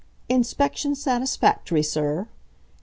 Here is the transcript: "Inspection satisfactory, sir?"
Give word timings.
"Inspection 0.29 0.95
satisfactory, 0.95 1.83
sir?" 1.83 2.27